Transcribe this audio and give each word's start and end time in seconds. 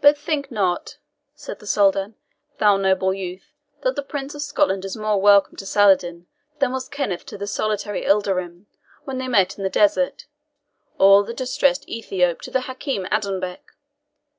"But 0.00 0.16
think 0.16 0.50
not," 0.50 0.96
said 1.34 1.58
the 1.58 1.66
Soldan, 1.66 2.14
"thou 2.56 2.78
noble 2.78 3.12
youth, 3.12 3.52
that 3.82 3.94
the 3.94 4.02
Prince 4.02 4.34
of 4.34 4.40
Scotland 4.40 4.86
is 4.86 4.96
more 4.96 5.20
welcome 5.20 5.54
to 5.58 5.66
Saladin 5.66 6.28
than 6.60 6.72
was 6.72 6.88
Kenneth 6.88 7.26
to 7.26 7.36
the 7.36 7.46
solitary 7.46 8.06
Ilderim 8.06 8.68
when 9.04 9.18
they 9.18 9.28
met 9.28 9.58
in 9.58 9.64
the 9.64 9.68
desert, 9.68 10.24
or 10.98 11.24
the 11.24 11.34
distressed 11.34 11.86
Ethiop 11.86 12.40
to 12.40 12.50
the 12.50 12.62
Hakim 12.62 13.04
Adonbec. 13.12 13.60